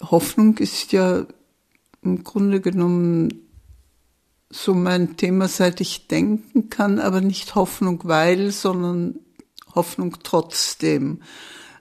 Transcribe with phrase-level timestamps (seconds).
[0.00, 1.26] Hoffnung ist ja
[2.02, 3.48] im Grunde genommen
[4.50, 9.18] so mein Thema, seit ich denken kann, aber nicht Hoffnung weil, sondern
[9.74, 11.22] Hoffnung trotzdem.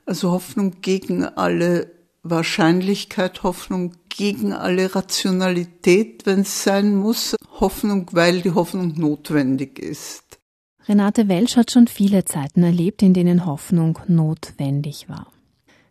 [0.06, 1.92] Also Hoffnung gegen alle
[2.24, 10.40] Wahrscheinlichkeit, Hoffnung gegen alle Rationalität, wenn es sein muss, Hoffnung, weil die Hoffnung notwendig ist.
[10.88, 15.28] Renate Welsch hat schon viele Zeiten erlebt, in denen Hoffnung notwendig war.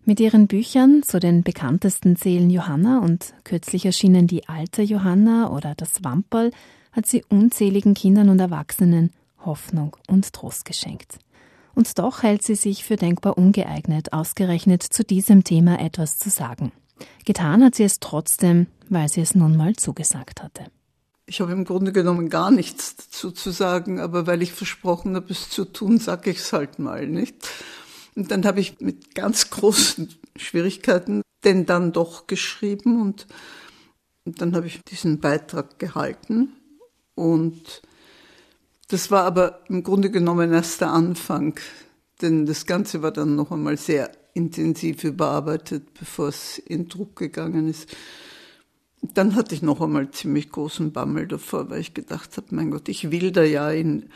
[0.08, 5.74] Mit ihren Büchern zu den bekanntesten zählen Johanna und kürzlich erschienen Die alte Johanna oder
[5.76, 6.52] Das Wamperl
[6.92, 9.10] hat sie unzähligen Kindern und Erwachsenen
[9.44, 11.18] Hoffnung und Trost geschenkt.
[11.74, 16.70] Und doch hält sie sich für denkbar ungeeignet, ausgerechnet zu diesem Thema etwas zu sagen.
[17.24, 20.66] Getan hat sie es trotzdem, weil sie es nun mal zugesagt hatte.
[21.26, 25.32] Ich habe im Grunde genommen gar nichts dazu zu sagen, aber weil ich versprochen habe,
[25.32, 27.48] es zu tun, sage ich es halt mal, nicht?
[28.16, 33.26] Und dann habe ich mit ganz großen Schwierigkeiten denn dann doch geschrieben und,
[34.24, 36.48] und dann habe ich diesen Beitrag gehalten.
[37.14, 37.82] Und
[38.88, 41.60] das war aber im Grunde genommen erst der Anfang,
[42.22, 47.68] denn das Ganze war dann noch einmal sehr intensiv überarbeitet, bevor es in Druck gegangen
[47.68, 47.94] ist.
[49.02, 52.88] Dann hatte ich noch einmal ziemlich großen Bammel davor, weil ich gedacht habe, mein Gott,
[52.88, 54.10] ich will da ja in,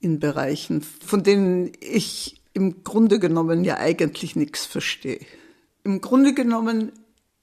[0.00, 5.20] in Bereichen, von denen ich im Grunde genommen ja eigentlich nichts verstehe.
[5.84, 6.92] Im Grunde genommen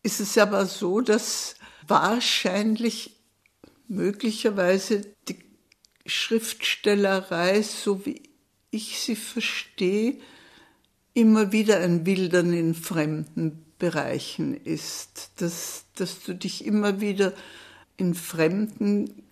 [0.03, 1.55] ist es aber so, dass
[1.88, 3.16] wahrscheinlich
[3.88, 5.39] möglicherweise die
[6.05, 8.22] Schriftstellerei, so wie
[8.72, 10.17] ich sie verstehe,
[11.14, 17.33] immer wieder ein Wildern in fremden Bereichen ist, dass, dass du dich immer wieder
[17.97, 19.23] in fremden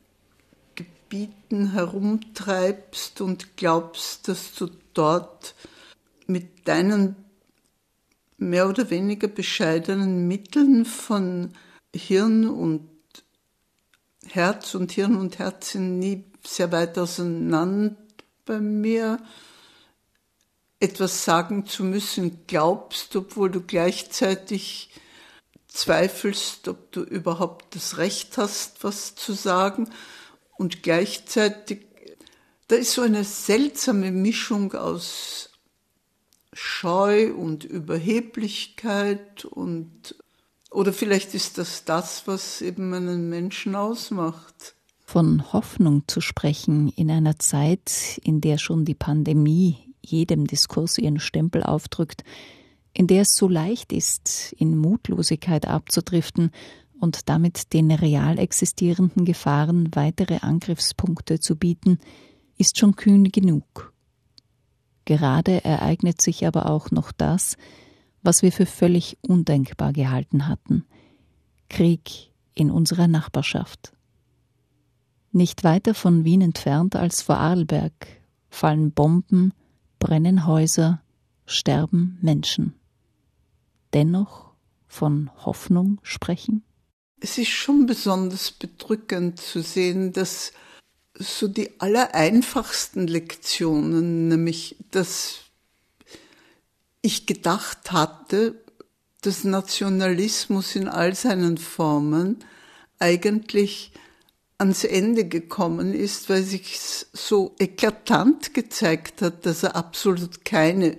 [0.75, 5.55] Gebieten herumtreibst und glaubst, dass du dort
[6.27, 7.15] mit deinen
[8.38, 11.53] mehr oder weniger bescheidenen Mitteln von
[11.95, 12.89] Hirn und
[14.27, 17.95] Herz und Hirn und Herz sind nie sehr weit auseinander
[18.45, 19.19] bei mir,
[20.79, 24.89] etwas sagen zu müssen glaubst, obwohl du gleichzeitig
[25.67, 29.89] zweifelst, ob du überhaupt das Recht hast, was zu sagen
[30.57, 31.85] und gleichzeitig
[32.67, 35.49] da ist so eine seltsame Mischung aus
[36.53, 40.15] Scheu und Überheblichkeit und
[40.71, 44.75] oder vielleicht ist das das, was eben einen Menschen ausmacht.
[45.05, 51.19] Von Hoffnung zu sprechen in einer Zeit, in der schon die Pandemie jedem Diskurs ihren
[51.19, 52.23] Stempel aufdrückt,
[52.93, 56.51] in der es so leicht ist, in Mutlosigkeit abzudriften
[56.99, 61.99] und damit den real existierenden Gefahren weitere Angriffspunkte zu bieten,
[62.57, 63.93] ist schon kühn genug.
[65.05, 67.57] Gerade ereignet sich aber auch noch das,
[68.23, 70.85] was wir für völlig undenkbar gehalten hatten
[71.69, 73.94] Krieg in unserer Nachbarschaft.
[75.31, 78.07] Nicht weiter von Wien entfernt als vor Arlberg
[78.49, 79.53] fallen Bomben,
[79.99, 81.01] brennen Häuser,
[81.45, 82.73] sterben Menschen.
[83.94, 84.53] Dennoch
[84.88, 86.63] von Hoffnung sprechen?
[87.19, 90.53] Es ist schon besonders bedrückend zu sehen, dass
[91.17, 95.39] so die allereinfachsten Lektionen, nämlich dass
[97.01, 98.63] ich gedacht hatte,
[99.21, 102.43] dass Nationalismus in all seinen Formen
[102.99, 103.91] eigentlich
[104.57, 110.97] ans Ende gekommen ist, weil sich so eklatant gezeigt hat, dass er absolut keine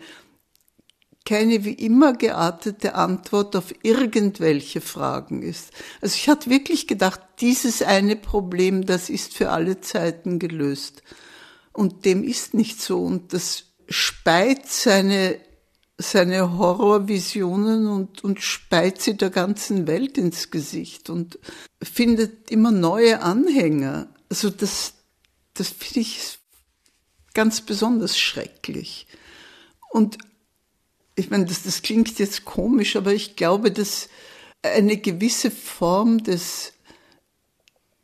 [1.27, 5.73] keine wie immer geartete Antwort auf irgendwelche Fragen ist.
[6.01, 11.03] Also ich hatte wirklich gedacht, dieses eine Problem, das ist für alle Zeiten gelöst.
[11.73, 13.03] Und dem ist nicht so.
[13.03, 15.39] Und das speit seine,
[15.99, 21.39] seine Horrorvisionen und, und speit sie der ganzen Welt ins Gesicht und
[21.83, 24.09] findet immer neue Anhänger.
[24.31, 24.95] Also das,
[25.55, 26.39] das finde ich
[27.35, 29.09] ganz besonders schrecklich.
[29.91, 30.19] Und
[31.17, 34.09] ich meine, das, das klingt jetzt komisch, aber ich glaube, dass
[34.63, 36.75] eine gewisse Form des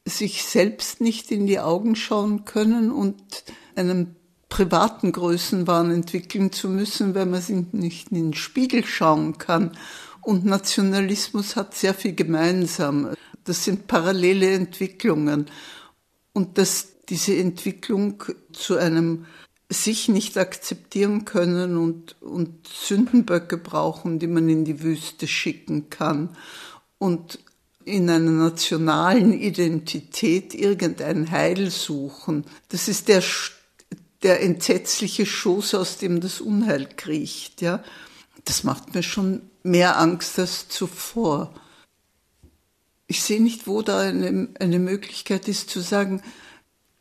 [0.04, 3.44] sich selbst nicht in die Augen schauen können und
[3.76, 4.16] einen
[4.48, 7.42] privaten Größenwahn entwickeln zu müssen, weil man
[7.72, 9.76] nicht in den Spiegel schauen kann.
[10.20, 13.14] Und Nationalismus hat sehr viel gemeinsam.
[13.44, 15.46] Das sind parallele Entwicklungen.
[16.32, 18.22] Und dass diese Entwicklung
[18.52, 19.26] zu einem
[19.72, 26.36] sich nicht akzeptieren können und, und Sündenböcke brauchen, die man in die Wüste schicken kann
[26.98, 27.38] und
[27.84, 32.44] in einer nationalen Identität irgendein Heil suchen.
[32.68, 33.22] Das ist der,
[34.22, 37.82] der entsetzliche Schoß, aus dem das Unheil kriecht, ja.
[38.44, 41.54] Das macht mir schon mehr Angst als zuvor.
[43.06, 46.22] Ich sehe nicht, wo da eine, eine Möglichkeit ist zu sagen,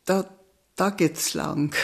[0.04, 0.28] da,
[0.76, 1.74] da geht's lang.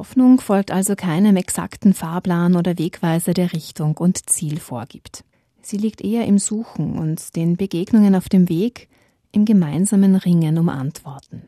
[0.00, 5.24] Hoffnung folgt also keinem exakten Fahrplan oder Wegweiser, der Richtung und Ziel vorgibt.
[5.60, 8.88] Sie liegt eher im Suchen und den Begegnungen auf dem Weg,
[9.30, 11.42] im gemeinsamen Ringen um Antworten.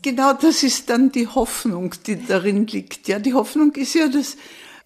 [0.00, 3.08] Genau das ist dann die Hoffnung, die darin liegt.
[3.08, 4.38] Ja, die Hoffnung ist ja, dass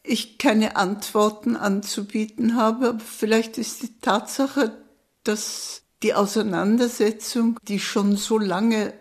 [0.03, 4.83] ich keine Antworten anzubieten habe, aber vielleicht ist die Tatsache,
[5.23, 8.93] dass die Auseinandersetzung, die schon so lange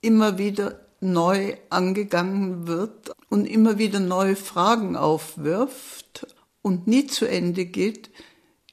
[0.00, 6.26] immer wieder neu angegangen wird und immer wieder neue Fragen aufwirft
[6.62, 8.10] und nie zu Ende geht,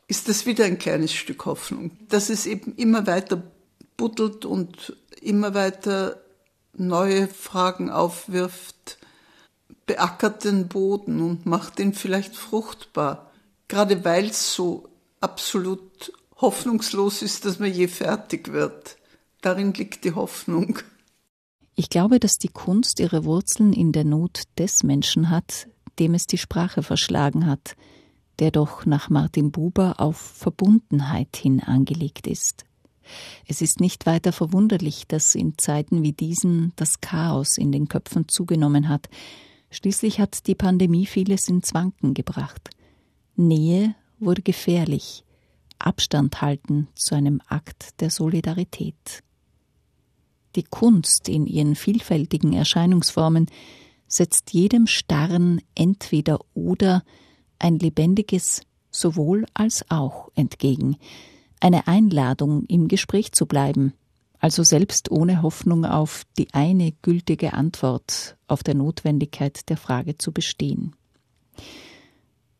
[0.08, 3.42] ist das wieder ein kleines Stück Hoffnung, dass es eben immer weiter
[3.98, 6.22] buddelt und immer weiter
[6.74, 8.98] neue Fragen aufwirft,
[9.86, 13.32] beackert den Boden und macht ihn vielleicht fruchtbar.
[13.68, 14.90] Gerade weil es so
[15.20, 18.98] absolut hoffnungslos ist, dass man je fertig wird.
[19.42, 20.80] Darin liegt die Hoffnung.
[21.80, 25.68] Ich glaube, dass die Kunst ihre Wurzeln in der Not des Menschen hat,
[26.00, 27.76] dem es die Sprache verschlagen hat,
[28.40, 32.66] der doch nach Martin Buber auf Verbundenheit hin angelegt ist.
[33.46, 38.28] Es ist nicht weiter verwunderlich, dass in Zeiten wie diesen das Chaos in den Köpfen
[38.28, 39.08] zugenommen hat.
[39.70, 42.72] Schließlich hat die Pandemie vieles ins Wanken gebracht.
[43.36, 45.24] Nähe wurde gefährlich,
[45.78, 49.24] Abstand halten zu einem Akt der Solidarität.
[50.58, 53.46] Die Kunst in ihren vielfältigen Erscheinungsformen
[54.08, 57.04] setzt jedem starren entweder oder
[57.60, 60.98] ein lebendiges sowohl als auch entgegen,
[61.60, 63.94] eine Einladung, im Gespräch zu bleiben,
[64.40, 70.32] also selbst ohne Hoffnung auf die eine gültige Antwort auf der Notwendigkeit der Frage zu
[70.32, 70.96] bestehen.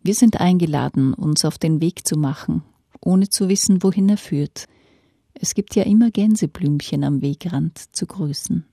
[0.04, 2.62] Wir sind eingeladen, uns auf den Weg zu machen,
[3.02, 4.68] ohne zu wissen, wohin er führt.
[5.40, 8.66] Es gibt ja immer Gänseblümchen am Wegrand zu grüßen.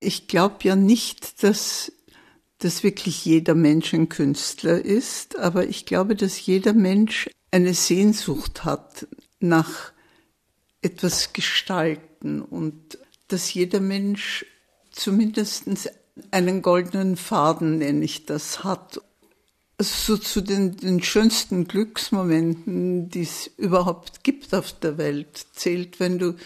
[0.00, 1.92] Ich glaube ja nicht, dass,
[2.58, 8.64] dass wirklich jeder Mensch ein Künstler ist, aber ich glaube, dass jeder Mensch eine Sehnsucht
[8.64, 9.06] hat
[9.40, 9.92] nach
[10.82, 14.44] etwas gestalten und dass jeder Mensch
[14.90, 15.90] zumindest
[16.30, 19.00] einen goldenen Faden, nenne ich das, hat.
[19.76, 25.98] Also so zu den, den schönsten Glücksmomenten, die es überhaupt gibt auf der Welt, zählt,
[25.98, 26.36] wenn du,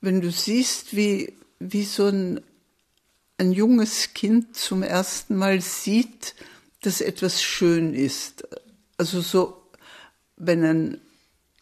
[0.00, 2.40] wenn du siehst, wie, wie so ein,
[3.38, 6.34] ein junges Kind zum ersten Mal sieht,
[6.82, 8.46] dass etwas schön ist.
[8.98, 9.62] Also so,
[10.36, 11.00] wenn ein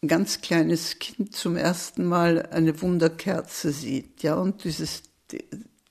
[0.07, 5.01] ganz kleines Kind zum ersten Mal eine Wunderkerze sieht, ja, und dieses,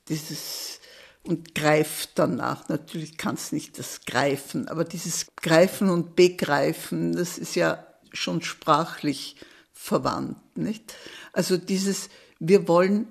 [0.08, 0.80] dieses,
[1.24, 2.68] und greift danach.
[2.68, 8.42] Natürlich kann es nicht das Greifen, aber dieses Greifen und Begreifen, das ist ja schon
[8.42, 9.36] sprachlich
[9.72, 10.94] verwandt, nicht?
[11.32, 13.08] Also dieses, wir wollen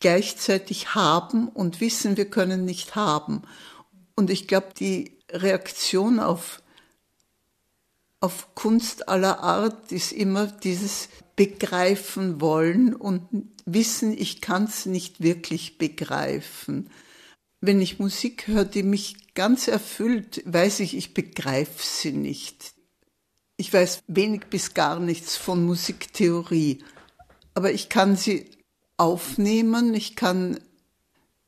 [0.00, 3.42] gleichzeitig haben und wissen, wir können nicht haben.
[4.14, 6.62] Und ich glaube, die Reaktion auf
[8.22, 13.28] auf Kunst aller Art ist immer dieses Begreifen wollen und
[13.66, 16.88] wissen, ich kann es nicht wirklich begreifen.
[17.64, 22.74] Wenn ich Musik höre, die mich ganz erfüllt, weiß ich, ich begreife sie nicht.
[23.56, 26.82] Ich weiß wenig bis gar nichts von Musiktheorie,
[27.54, 28.50] aber ich kann sie
[28.96, 30.58] aufnehmen, ich kann,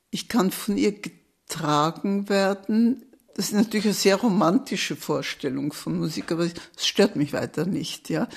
[0.09, 3.03] ich kann von ihr getragen werden,
[3.35, 8.09] das ist natürlich eine sehr romantische Vorstellung von Musik, aber es stört mich weiter nicht,
[8.09, 8.29] ja.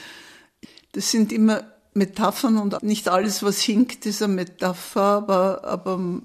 [0.90, 6.20] Das sind immer Metaphern und nicht alles, was hinkt, ist eine Metapher, aber, aber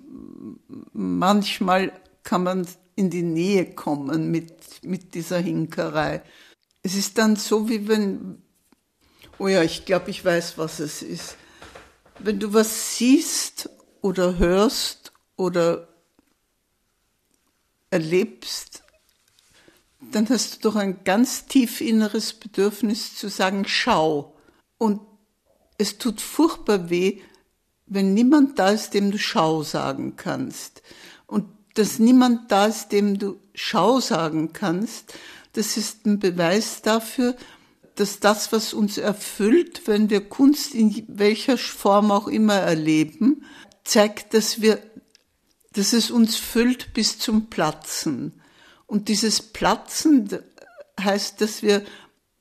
[0.94, 1.92] manchmal
[2.24, 6.22] kann man in die Nähe kommen mit, mit dieser Hinkerei.
[6.84, 8.42] Es ist dann so, wie wenn,
[9.40, 11.38] oh ja, ich glaube, ich weiß, was es ist.
[12.20, 13.70] Wenn du was siehst
[14.02, 15.88] oder hörst oder
[17.90, 18.84] erlebst,
[20.12, 24.36] dann hast du doch ein ganz tief inneres Bedürfnis zu sagen, schau.
[24.78, 25.02] Und
[25.78, 27.22] es tut furchtbar weh,
[27.86, 30.82] wenn niemand da ist, dem du schau sagen kannst.
[31.28, 35.14] Und dass niemand da ist, dem du schau sagen kannst,
[35.54, 37.36] das ist ein Beweis dafür,
[37.96, 43.46] dass das, was uns erfüllt, wenn wir Kunst in welcher Form auch immer erleben,
[43.84, 44.80] zeigt, dass wir
[45.74, 48.42] dass es uns füllt bis zum Platzen.
[48.86, 50.30] Und dieses Platzen
[51.00, 51.84] heißt, dass wir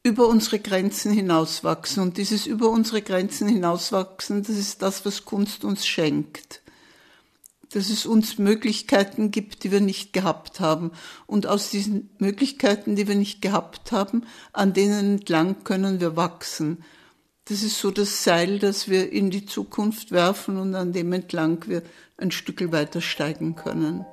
[0.03, 2.03] über unsere Grenzen hinauswachsen.
[2.03, 6.63] Und dieses über unsere Grenzen hinauswachsen, das ist das, was Kunst uns schenkt.
[7.75, 10.93] dass es uns Möglichkeiten gibt, die wir nicht gehabt haben.
[11.27, 16.85] Und aus diesen Möglichkeiten, die wir nicht gehabt haben, an denen entlang können wir wachsen.
[17.47, 21.65] Das ist so das Seil, das wir in die Zukunft werfen und an dem entlang
[21.67, 21.83] wir
[22.17, 24.05] ein Stück weiter steigen können.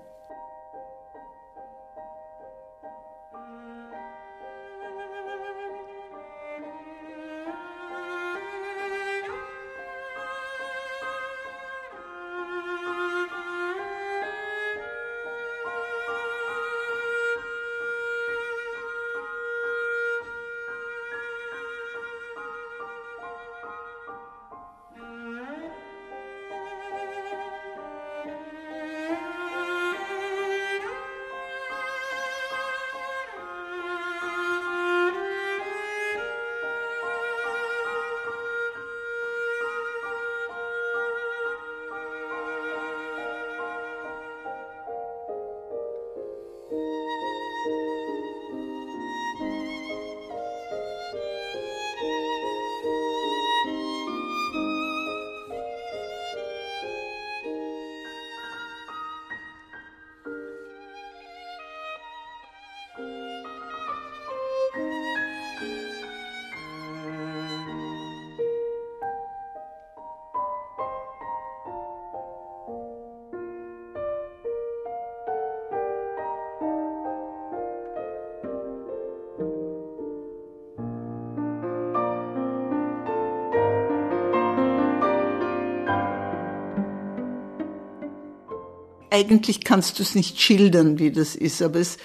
[89.10, 91.98] Eigentlich kannst du es nicht schildern, wie das ist, aber es,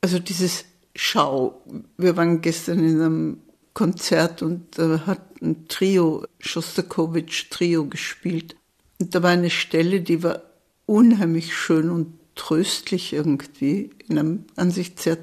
[0.00, 1.62] also dieses Schau.
[1.96, 3.38] Wir waren gestern in einem
[3.74, 8.56] Konzert und da hat ein Trio, Schostakowitsch Trio gespielt.
[9.00, 10.42] Und da war eine Stelle, die war
[10.86, 15.18] unheimlich schön und tröstlich irgendwie, in einem an sich sehr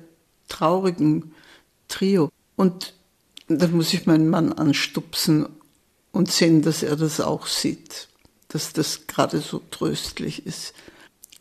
[0.48, 1.34] traurigen
[1.88, 2.30] Trio.
[2.56, 2.94] Und
[3.48, 5.48] da muss ich meinen Mann anstupsen
[6.12, 8.08] und sehen, dass er das auch sieht,
[8.48, 10.74] dass das gerade so tröstlich ist.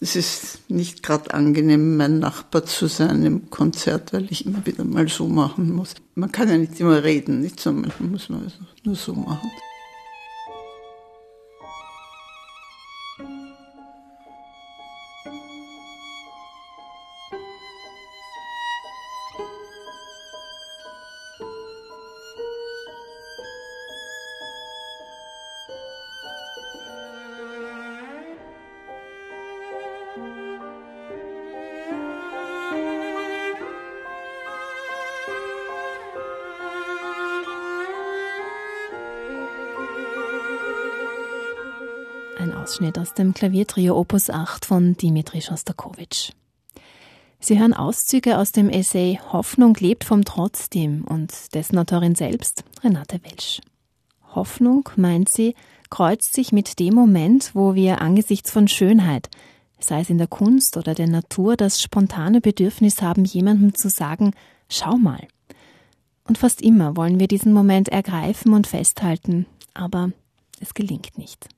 [0.00, 4.84] Es ist nicht gerade angenehm, mein Nachbar zu sein im Konzert, weil ich immer wieder
[4.84, 5.94] mal so machen muss.
[6.14, 9.50] Man kann ja nicht immer reden, nicht so, muss man also nur so machen.
[42.68, 46.32] Ausschnitt aus dem Klaviertrio Opus 8 von Dimitri Schostakowitsch.
[47.40, 53.20] Sie hören Auszüge aus dem Essay Hoffnung lebt vom Trotzdem und dessen Autorin selbst, Renate
[53.22, 53.62] Welsch.
[54.34, 55.54] Hoffnung, meint sie,
[55.88, 59.30] kreuzt sich mit dem Moment, wo wir angesichts von Schönheit,
[59.80, 64.32] sei es in der Kunst oder der Natur, das spontane Bedürfnis haben, jemandem zu sagen,
[64.68, 65.26] schau mal.
[66.24, 70.12] Und fast immer wollen wir diesen Moment ergreifen und festhalten, aber
[70.60, 71.48] es gelingt nicht.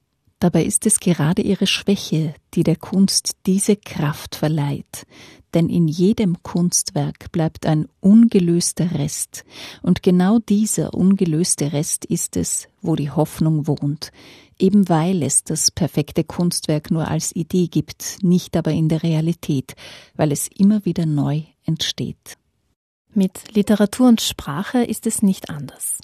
[0.40, 5.06] Dabei ist es gerade ihre Schwäche, die der Kunst diese Kraft verleiht,
[5.52, 9.44] denn in jedem Kunstwerk bleibt ein ungelöster Rest,
[9.82, 14.12] und genau dieser ungelöste Rest ist es, wo die Hoffnung wohnt,
[14.59, 19.75] eben weil es das perfekte Kunstwerk nur als Idee gibt, nicht aber in der Realität,
[20.16, 22.38] weil es immer wieder neu entsteht.
[23.12, 25.99] Mit Literatur und Sprache ist es nicht anders.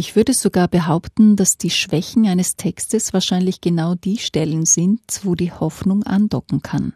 [0.00, 5.34] Ich würde sogar behaupten, dass die Schwächen eines Textes wahrscheinlich genau die Stellen sind, wo
[5.34, 6.94] die Hoffnung andocken kann.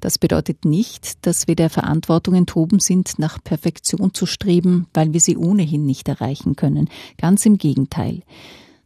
[0.00, 5.20] Das bedeutet nicht, dass wir der Verantwortung enthoben sind, nach Perfektion zu streben, weil wir
[5.20, 6.90] sie ohnehin nicht erreichen können.
[7.16, 8.20] Ganz im Gegenteil.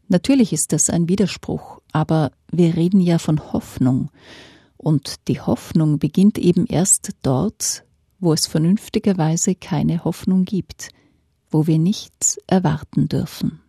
[0.06, 4.12] Natürlich ist das ein Widerspruch, aber wir reden ja von Hoffnung.
[4.76, 7.82] Und die Hoffnung beginnt eben erst dort,
[8.20, 10.90] wo es vernünftigerweise keine Hoffnung gibt
[11.50, 13.60] wo wir nichts erwarten dürfen.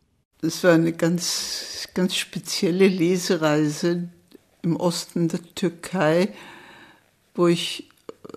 [0.41, 4.09] Das war eine ganz, ganz spezielle Lesereise
[4.63, 6.33] im Osten der Türkei,
[7.35, 7.89] wo ich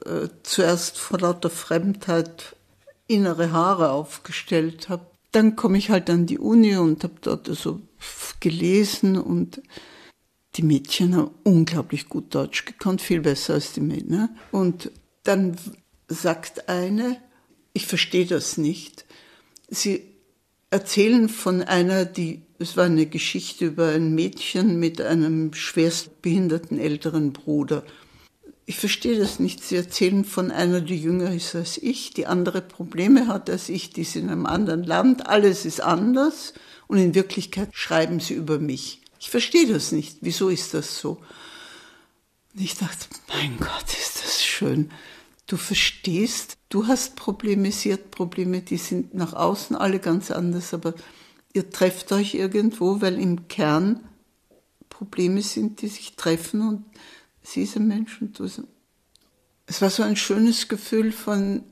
[0.05, 2.57] äh, zuerst vor lauter Fremdheit
[3.07, 5.07] innere Haare aufgestellt habe.
[5.33, 7.81] Dann komme ich halt an die Uni und habe dort so
[8.41, 9.61] gelesen und
[10.57, 14.29] die Mädchen haben unglaublich gut Deutsch gekonnt, viel besser als die Männer.
[14.53, 14.91] Und
[15.25, 15.57] dann
[16.07, 17.21] sagt eine,
[17.73, 19.05] ich verstehe das nicht.
[19.75, 20.03] Sie
[20.71, 27.33] erzählen von einer, die, es war eine Geschichte über ein Mädchen mit einem schwerstbehinderten älteren
[27.33, 27.85] Bruder.
[28.67, 29.63] Ich verstehe das nicht.
[29.63, 33.91] Sie erzählen von einer, die jünger ist als ich, die andere Probleme hat als ich,
[33.91, 36.55] die ist in einem anderen Land, alles ist anders
[36.87, 39.03] und in Wirklichkeit schreiben sie über mich.
[39.21, 40.19] Ich verstehe das nicht.
[40.21, 41.21] Wieso ist das so?
[42.55, 44.91] Und ich dachte, mein Gott, ist das schön.
[45.55, 50.75] Du verstehst, du hast Probleme, sie hat Probleme, die sind nach außen alle ganz anders,
[50.75, 50.95] aber
[51.53, 54.01] ihr trefft euch irgendwo, weil im Kern
[54.89, 56.85] Probleme sind, die sich treffen und
[57.41, 58.49] sie ist ein Mensch und du.
[59.67, 61.63] Es war so ein schönes Gefühl von,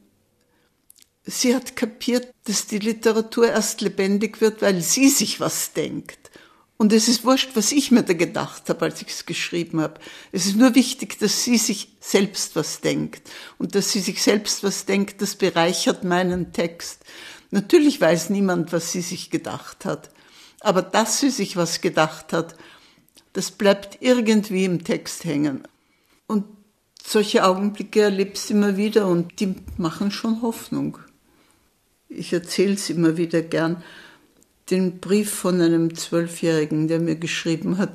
[1.24, 6.21] sie hat kapiert, dass die Literatur erst lebendig wird, weil sie sich was denkt.
[6.82, 10.00] Und es ist wurscht, was ich mir da gedacht habe, als ich es geschrieben habe.
[10.32, 13.30] Es ist nur wichtig, dass sie sich selbst was denkt.
[13.56, 17.04] Und dass sie sich selbst was denkt, das bereichert meinen Text.
[17.52, 20.10] Natürlich weiß niemand, was sie sich gedacht hat.
[20.58, 22.56] Aber dass sie sich was gedacht hat,
[23.32, 25.62] das bleibt irgendwie im Text hängen.
[26.26, 26.46] Und
[27.00, 30.98] solche Augenblicke erlebst du immer wieder und die machen schon Hoffnung.
[32.08, 33.84] Ich erzähle es immer wieder gern
[34.72, 37.90] den Brief von einem Zwölfjährigen, der mir geschrieben hat,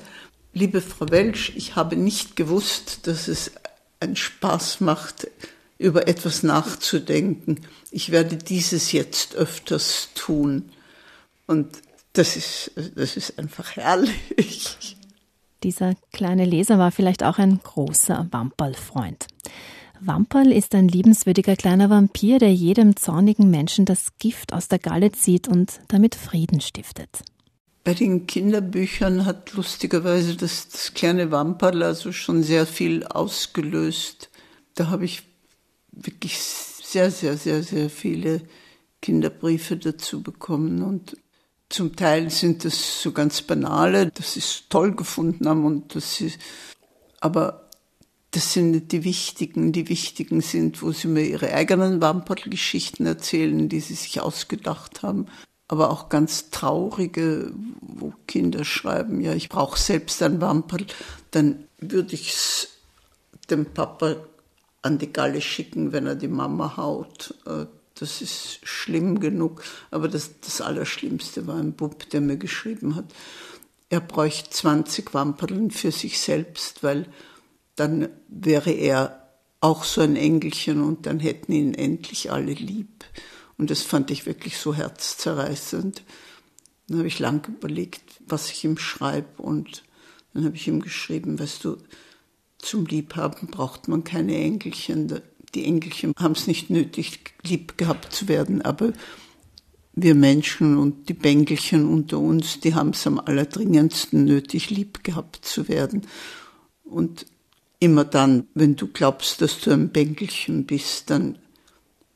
[0.53, 3.51] liebe Frau Welsch, ich habe nicht gewusst, dass es
[3.99, 5.27] einen Spaß macht,
[5.79, 7.61] über etwas nachzudenken.
[7.91, 10.69] Ich werde dieses jetzt öfters tun.
[11.45, 11.67] Und
[12.13, 14.97] das ist, das ist einfach herrlich.
[15.63, 19.27] Dieser kleine Leser war vielleicht auch ein großer Wamperl-Freund.
[20.01, 25.11] Wamperl ist ein liebenswürdiger kleiner Vampir, der jedem zornigen Menschen das Gift aus der Galle
[25.11, 27.23] zieht und damit Frieden stiftet.
[27.83, 34.29] Bei den Kinderbüchern hat lustigerweise das, das kleine Wamperl also schon sehr viel ausgelöst.
[34.75, 35.23] Da habe ich
[35.91, 38.41] wirklich sehr, sehr, sehr, sehr viele
[39.01, 41.17] Kinderbriefe dazu bekommen und
[41.69, 46.15] zum Teil sind das so ganz banale, dass sie es toll gefunden haben und dass
[46.15, 46.33] sie,
[47.19, 47.66] aber
[48.31, 49.71] das sind nicht die wichtigen.
[49.71, 55.27] Die wichtigen sind, wo sie mir ihre eigenen Wamperl-Geschichten erzählen, die sie sich ausgedacht haben.
[55.67, 60.85] Aber auch ganz traurige, wo Kinder schreiben, ja, ich brauche selbst ein Wamperl,
[61.31, 62.69] dann würde ich es
[63.49, 64.17] dem Papa
[64.81, 67.33] an die Galle schicken, wenn er die Mama haut.
[67.45, 67.65] Äh,
[67.99, 69.63] das ist schlimm genug.
[69.91, 73.05] Aber das, das Allerschlimmste war ein Bub, der mir geschrieben hat,
[73.89, 77.05] er bräuchte 20 Wamperln für sich selbst, weil
[77.77, 79.29] dann wäre er
[79.61, 83.05] auch so ein Engelchen und dann hätten ihn endlich alle lieb.
[83.57, 86.03] Und das fand ich wirklich so herzzerreißend.
[86.87, 89.83] Dann habe ich lang überlegt, was ich ihm schreibe und
[90.33, 91.77] dann habe ich ihm geschrieben, weißt du,
[92.59, 95.21] zum Liebhaben braucht man keine Engelchen.
[95.55, 98.93] Die Engelchen haben es nicht nötig, lieb gehabt zu werden, aber
[99.93, 105.43] wir Menschen und die Bängelchen unter uns, die haben es am allerdringendsten nötig, lieb gehabt
[105.43, 106.05] zu werden.
[106.83, 107.25] Und
[107.79, 111.37] Immer dann, wenn du glaubst, dass du ein Bänkelchen bist, dann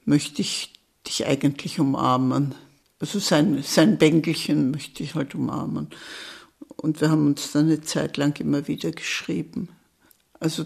[0.05, 0.73] möchte ich
[1.05, 2.55] dich eigentlich umarmen.
[2.99, 5.89] Also sein, sein Bänkelchen möchte ich halt umarmen.
[6.77, 9.69] Und wir haben uns dann eine Zeit lang immer wieder geschrieben.
[10.39, 10.65] Also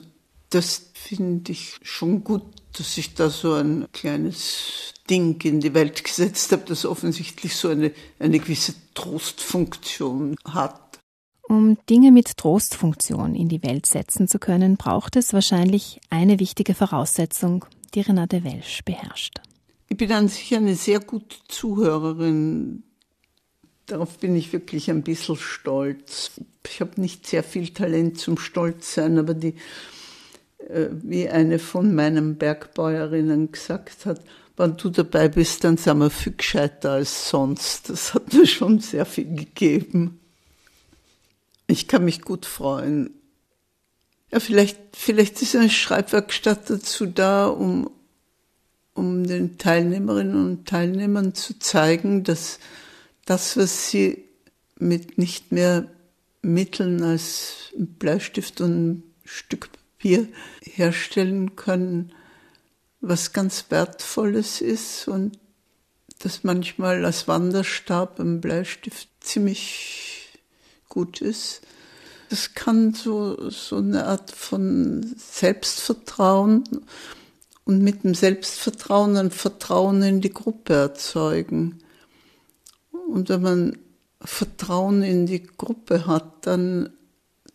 [0.50, 2.44] das finde ich schon gut,
[2.78, 7.70] dass ich da so ein kleines Ding in die Welt gesetzt habe, das offensichtlich so
[7.70, 10.85] eine, eine gewisse Trostfunktion hat.
[11.48, 16.74] Um Dinge mit Trostfunktion in die Welt setzen zu können, braucht es wahrscheinlich eine wichtige
[16.74, 19.42] Voraussetzung, die Renate Welsch beherrscht.
[19.88, 22.84] Ich bin an sich eine sehr gute Zuhörerin.
[23.86, 26.32] Darauf bin ich wirklich ein bisschen stolz.
[26.68, 29.54] Ich habe nicht sehr viel Talent zum Stolzsein, aber die,
[30.68, 34.22] äh, wie eine von meinen Bergbäuerinnen gesagt hat,
[34.58, 37.90] wenn du dabei bist, dann sind wir viel gescheiter als sonst.
[37.90, 40.20] Das hat mir schon sehr viel gegeben.
[41.68, 43.12] Ich kann mich gut freuen.
[44.32, 47.90] Ja, vielleicht, vielleicht ist eine Schreibwerkstatt dazu da, um,
[48.94, 52.60] um den Teilnehmerinnen und Teilnehmern zu zeigen, dass
[53.26, 54.24] das, was sie
[54.78, 55.90] mit nicht mehr
[56.42, 59.70] Mitteln als Bleistift und ein Stück
[60.06, 60.28] Papier
[60.62, 62.12] herstellen können,
[63.02, 65.40] was ganz Wertvolles ist und
[66.20, 70.05] dass manchmal als Wanderstab ein Bleistift ziemlich
[70.96, 71.62] gut ist.
[72.30, 76.64] Das kann so, so eine Art von Selbstvertrauen
[77.66, 81.84] und mit dem Selbstvertrauen ein Vertrauen in die Gruppe erzeugen.
[82.92, 83.78] Und wenn man
[84.22, 86.90] Vertrauen in die Gruppe hat, dann,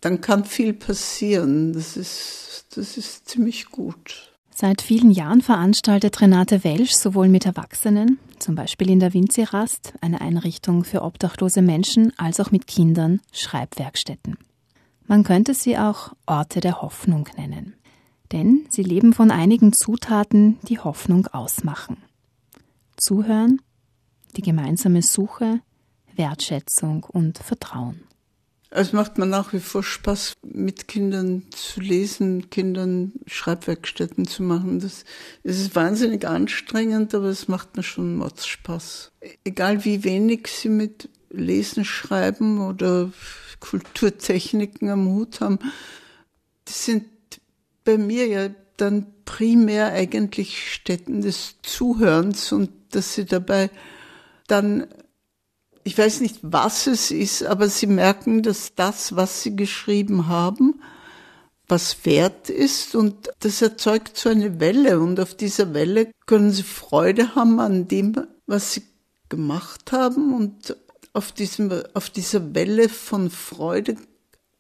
[0.01, 1.73] dann kann viel passieren.
[1.73, 4.30] Das ist, das ist ziemlich gut.
[4.61, 10.21] Seit vielen Jahren veranstaltet Renate Welsch sowohl mit Erwachsenen, zum Beispiel in der Winzirast, eine
[10.21, 14.37] Einrichtung für obdachlose Menschen, als auch mit Kindern Schreibwerkstätten.
[15.07, 17.73] Man könnte sie auch Orte der Hoffnung nennen.
[18.33, 21.97] Denn sie leben von einigen Zutaten, die Hoffnung ausmachen.
[22.99, 23.63] Zuhören,
[24.37, 25.61] die gemeinsame Suche,
[26.17, 28.03] Wertschätzung und Vertrauen.
[28.73, 34.79] Es macht mir nach wie vor Spaß, mit Kindern zu lesen, Kindern Schreibwerkstätten zu machen.
[34.79, 35.05] Das,
[35.43, 39.11] das ist wahnsinnig anstrengend, aber es macht mir schon Mords Spaß.
[39.45, 43.11] Egal wie wenig sie mit Lesen, Schreiben oder
[43.59, 45.59] Kulturtechniken am Hut haben,
[46.65, 47.07] das sind
[47.85, 53.71] bei mir ja dann primär eigentlich Stätten des Zuhörens und dass sie dabei
[54.47, 54.87] dann
[55.85, 60.81] ich weiß nicht, was es ist, aber sie merken, dass das, was sie geschrieben haben,
[61.69, 66.65] was wert ist und das erzeugt so eine Welle und auf dieser Welle können sie
[66.65, 68.83] Freude haben an dem, was sie
[69.29, 70.77] gemacht haben und
[71.13, 73.97] auf diesem, auf dieser Welle von Freude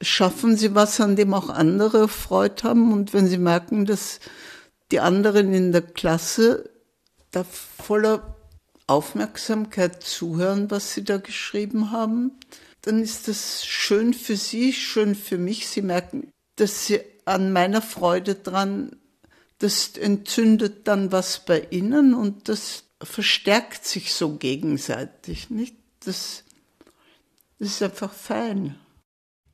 [0.00, 4.20] schaffen sie was, an dem auch andere Freude haben und wenn sie merken, dass
[4.90, 6.70] die anderen in der Klasse
[7.30, 8.36] da voller
[8.90, 12.32] Aufmerksamkeit zuhören, was Sie da geschrieben haben,
[12.82, 15.68] dann ist das schön für Sie, schön für mich.
[15.68, 18.96] Sie merken, dass Sie an meiner Freude dran,
[19.58, 25.76] das entzündet dann was bei Ihnen und das verstärkt sich so gegenseitig, nicht?
[26.04, 26.44] Das,
[27.58, 28.74] das ist einfach fein.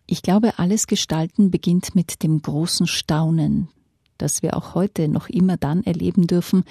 [0.07, 3.69] Ich glaube, alles Gestalten beginnt mit dem großen Staunen,
[4.17, 6.65] das wir auch heute noch immer dann erleben dürfen,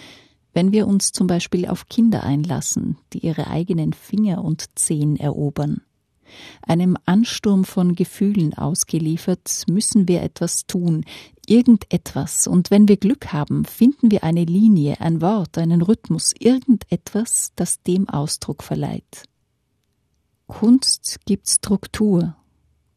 [0.56, 5.82] wenn wir uns zum Beispiel auf Kinder einlassen, die ihre eigenen Finger und Zehen erobern.
[6.62, 11.04] Einem Ansturm von Gefühlen ausgeliefert, müssen wir etwas tun,
[11.46, 17.52] irgendetwas, und wenn wir Glück haben, finden wir eine Linie, ein Wort, einen Rhythmus, irgendetwas,
[17.56, 19.24] das dem Ausdruck verleiht.
[20.48, 22.36] Kunst gibt Struktur.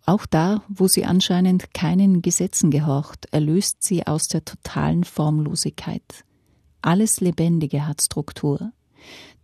[0.06, 6.24] Auch da, wo sie anscheinend keinen Gesetzen gehorcht, erlöst sie aus der totalen Formlosigkeit.
[6.82, 8.72] Alles Lebendige hat Struktur.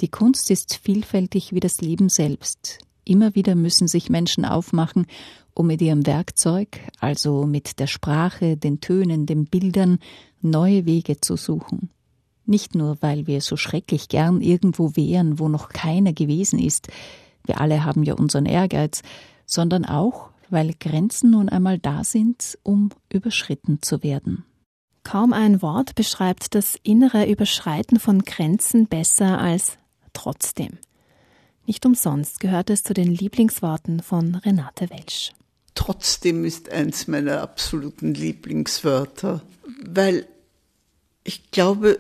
[0.01, 2.79] Die Kunst ist vielfältig wie das Leben selbst.
[3.05, 5.07] Immer wieder müssen sich Menschen aufmachen,
[5.53, 9.99] um mit ihrem Werkzeug, also mit der Sprache, den Tönen, den Bildern,
[10.41, 11.91] neue Wege zu suchen.
[12.47, 16.89] Nicht nur, weil wir so schrecklich gern irgendwo wären, wo noch keiner gewesen ist,
[17.47, 19.03] wir alle haben ja unseren Ehrgeiz,
[19.45, 24.45] sondern auch, weil Grenzen nun einmal da sind, um überschritten zu werden.
[25.05, 29.79] Kaum ein Wort beschreibt das innere Überschreiten von Grenzen besser als
[30.15, 30.79] trotzdem.
[31.67, 35.33] Nicht umsonst gehört es zu den Lieblingsworten von Renate Welsch.
[35.75, 39.43] Trotzdem ist eins meiner absoluten Lieblingswörter,
[39.85, 40.27] weil
[41.23, 41.99] ich glaube,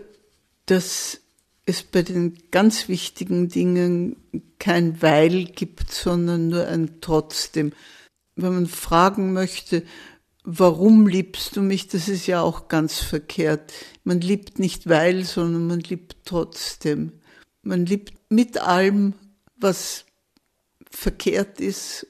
[0.66, 1.20] dass
[1.66, 4.16] es bei den ganz wichtigen Dingen
[4.58, 7.72] kein Weil gibt, sondern nur ein Trotzdem.
[8.36, 9.82] Wenn man fragen möchte,
[10.44, 13.72] warum liebst du mich, das ist ja auch ganz verkehrt.
[14.04, 17.12] Man liebt nicht weil, sondern man liebt trotzdem.
[17.62, 19.14] Man liebt mit allem,
[19.56, 20.04] was
[20.90, 22.06] verkehrt ist,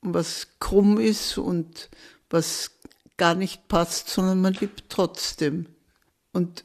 [0.00, 1.90] was krumm ist und
[2.30, 2.72] was
[3.16, 5.66] gar nicht passt, sondern man liebt trotzdem.
[6.32, 6.64] Und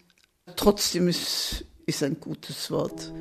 [0.56, 3.12] trotzdem ist, ist ein gutes Wort.